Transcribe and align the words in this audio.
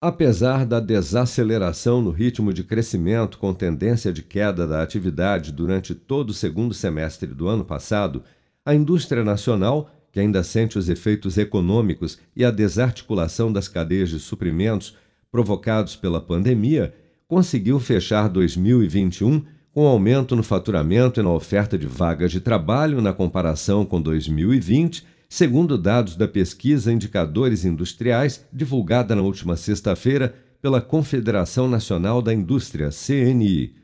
Apesar 0.00 0.64
da 0.64 0.78
desaceleração 0.78 2.00
no 2.00 2.12
ritmo 2.12 2.52
de 2.52 2.62
crescimento 2.62 3.36
com 3.36 3.52
tendência 3.52 4.12
de 4.12 4.22
queda 4.22 4.64
da 4.64 4.80
atividade 4.80 5.50
durante 5.50 5.92
todo 5.92 6.30
o 6.30 6.34
segundo 6.34 6.72
semestre 6.72 7.26
do 7.34 7.48
ano 7.48 7.64
passado, 7.64 8.22
a 8.64 8.72
indústria 8.72 9.24
nacional, 9.24 9.90
que 10.12 10.20
ainda 10.20 10.44
sente 10.44 10.78
os 10.78 10.88
efeitos 10.88 11.36
econômicos 11.36 12.16
e 12.36 12.44
a 12.44 12.52
desarticulação 12.52 13.52
das 13.52 13.66
cadeias 13.66 14.08
de 14.08 14.20
suprimentos 14.20 14.96
provocados 15.32 15.96
pela 15.96 16.20
pandemia, 16.20 16.94
conseguiu 17.26 17.80
fechar 17.80 18.28
2021 18.28 19.44
com 19.72 19.84
aumento 19.84 20.36
no 20.36 20.44
faturamento 20.44 21.18
e 21.18 21.24
na 21.24 21.32
oferta 21.32 21.76
de 21.76 21.88
vagas 21.88 22.30
de 22.30 22.40
trabalho 22.40 23.02
na 23.02 23.12
comparação 23.12 23.84
com 23.84 24.00
2020 24.00 25.04
segundo 25.28 25.76
dados 25.76 26.16
da 26.16 26.26
pesquisa 26.26 26.92
Indicadores 26.92 27.64
Industriais, 27.64 28.46
divulgada 28.52 29.14
na 29.14 29.22
última 29.22 29.56
sexta-feira 29.56 30.34
pela 30.62 30.80
Confederação 30.80 31.68
Nacional 31.68 32.22
da 32.22 32.32
Indústria, 32.32 32.88
CNI. 32.90 33.74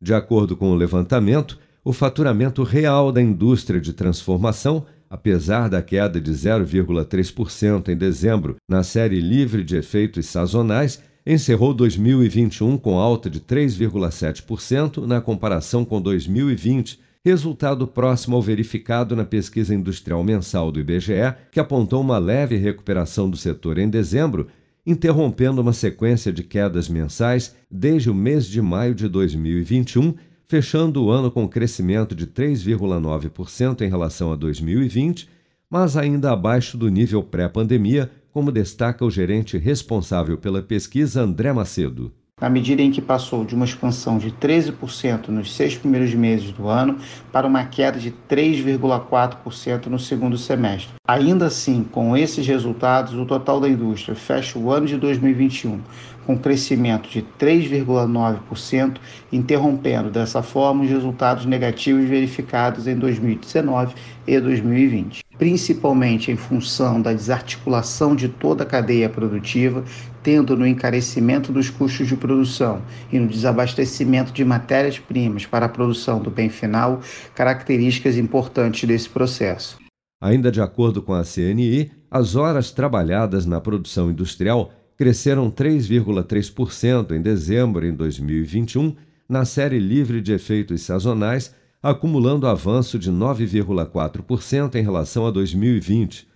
De 0.00 0.12
acordo 0.12 0.56
com 0.56 0.70
o 0.70 0.74
levantamento, 0.74 1.58
o 1.84 1.92
faturamento 1.92 2.62
real 2.62 3.12
da 3.12 3.22
indústria 3.22 3.80
de 3.80 3.92
transformação, 3.92 4.84
apesar 5.08 5.68
da 5.68 5.80
queda 5.80 6.20
de 6.20 6.30
0,3% 6.32 7.88
em 7.88 7.96
dezembro 7.96 8.56
na 8.68 8.82
série 8.82 9.20
livre 9.20 9.64
de 9.64 9.76
efeitos 9.76 10.26
sazonais, 10.26 11.02
encerrou 11.24 11.72
2021 11.72 12.76
com 12.76 12.98
alta 12.98 13.30
de 13.30 13.40
3,7% 13.40 15.06
na 15.06 15.20
comparação 15.20 15.84
com 15.84 16.00
2020 16.00 16.98
resultado 17.24 17.86
próximo 17.86 18.36
ao 18.36 18.42
verificado 18.42 19.16
na 19.16 19.24
pesquisa 19.24 19.74
industrial 19.74 20.22
mensal 20.22 20.70
do 20.70 20.80
IBGE, 20.80 21.34
que 21.50 21.60
apontou 21.60 22.00
uma 22.00 22.18
leve 22.18 22.56
recuperação 22.56 23.28
do 23.28 23.36
setor 23.36 23.78
em 23.78 23.88
dezembro, 23.88 24.48
interrompendo 24.86 25.60
uma 25.60 25.72
sequência 25.72 26.32
de 26.32 26.42
quedas 26.42 26.88
mensais 26.88 27.54
desde 27.70 28.08
o 28.08 28.14
mês 28.14 28.46
de 28.46 28.62
maio 28.62 28.94
de 28.94 29.08
2021, 29.08 30.14
fechando 30.46 31.04
o 31.04 31.10
ano 31.10 31.30
com 31.30 31.46
crescimento 31.46 32.14
de 32.14 32.26
3,9% 32.26 33.82
em 33.82 33.88
relação 33.88 34.32
a 34.32 34.36
2020, 34.36 35.28
mas 35.68 35.96
ainda 35.96 36.32
abaixo 36.32 36.78
do 36.78 36.88
nível 36.88 37.22
pré-pandemia, 37.22 38.10
como 38.32 38.50
destaca 38.50 39.04
o 39.04 39.10
gerente 39.10 39.58
responsável 39.58 40.38
pela 40.38 40.62
pesquisa 40.62 41.20
André 41.20 41.52
Macedo 41.52 42.12
na 42.40 42.48
medida 42.48 42.82
em 42.82 42.90
que 42.90 43.00
passou 43.00 43.44
de 43.44 43.54
uma 43.54 43.64
expansão 43.64 44.18
de 44.18 44.30
13% 44.30 45.28
nos 45.28 45.54
seis 45.54 45.76
primeiros 45.76 46.14
meses 46.14 46.52
do 46.52 46.68
ano 46.68 46.98
para 47.32 47.46
uma 47.46 47.64
queda 47.64 47.98
de 47.98 48.14
3,4% 48.28 49.86
no 49.86 49.98
segundo 49.98 50.38
semestre. 50.38 50.94
Ainda 51.06 51.46
assim, 51.46 51.84
com 51.84 52.16
esses 52.16 52.46
resultados, 52.46 53.14
o 53.14 53.24
total 53.24 53.60
da 53.60 53.68
indústria 53.68 54.14
fecha 54.14 54.58
o 54.58 54.70
ano 54.70 54.86
de 54.86 54.96
2021 54.96 55.80
com 56.28 56.36
crescimento 56.36 57.08
de 57.08 57.24
3,9%, 57.40 58.98
interrompendo 59.32 60.10
dessa 60.10 60.42
forma 60.42 60.84
os 60.84 60.90
resultados 60.90 61.46
negativos 61.46 62.04
verificados 62.04 62.86
em 62.86 62.94
2019 62.94 63.94
e 64.26 64.38
2020, 64.38 65.24
principalmente 65.38 66.32
em 66.32 66.36
função 66.36 67.00
da 67.00 67.12
desarticulação 67.12 68.14
de 68.14 68.28
toda 68.28 68.64
a 68.64 68.66
cadeia 68.66 69.08
produtiva, 69.08 69.84
tendo 70.22 70.56
no 70.56 70.66
encarecimento 70.66 71.52
dos 71.52 71.70
custos 71.70 72.08
de 72.08 72.16
produção 72.16 72.82
e 73.12 73.18
no 73.18 73.28
desabastecimento 73.28 74.32
de 74.32 74.44
matérias-primas 74.44 75.46
para 75.46 75.66
a 75.66 75.68
produção 75.68 76.20
do 76.20 76.30
bem 76.30 76.50
final, 76.50 77.00
características 77.34 78.16
importantes 78.16 78.86
desse 78.86 79.08
processo. 79.08 79.78
Ainda 80.20 80.50
de 80.50 80.60
acordo 80.60 81.00
com 81.00 81.14
a 81.14 81.22
CNI, 81.22 81.92
as 82.10 82.34
horas 82.34 82.72
trabalhadas 82.72 83.46
na 83.46 83.60
produção 83.60 84.10
industrial 84.10 84.72
cresceram 84.96 85.48
3,3% 85.48 87.12
em 87.12 87.22
dezembro 87.22 87.86
em 87.86 87.94
2021 87.94 88.96
na 89.28 89.44
série 89.44 89.78
livre 89.78 90.20
de 90.20 90.32
efeitos 90.32 90.82
sazonais, 90.82 91.54
acumulando 91.82 92.46
avanço 92.46 92.98
de 92.98 93.10
9,4% 93.10 94.74
em 94.74 94.82
relação 94.82 95.26
a 95.26 95.30
2020. 95.30 96.26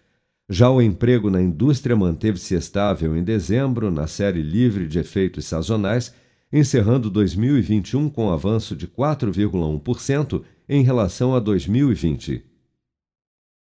Já 0.48 0.70
o 0.70 0.82
emprego 0.82 1.30
na 1.30 1.40
indústria 1.40 1.96
manteve-se 1.96 2.54
estável 2.54 3.16
em 3.16 3.24
dezembro 3.24 3.90
na 3.90 4.06
série 4.06 4.42
livre 4.42 4.86
de 4.86 4.98
efeitos 4.98 5.46
sazonais, 5.46 6.14
encerrando 6.52 7.10
2021 7.10 8.10
com 8.10 8.30
avanço 8.30 8.76
de 8.76 8.86
4,1% 8.86 10.42
em 10.68 10.82
relação 10.82 11.34
a 11.34 11.40
2020. 11.40 12.44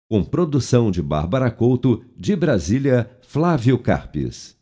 Com 0.09 0.25
produção 0.25 0.91
de 0.91 1.03
Bárbara 1.03 1.51
Couto, 1.51 2.05
de 2.17 2.35
Brasília, 2.35 3.11
Flávio 3.23 3.79
Carpes. 3.79 4.62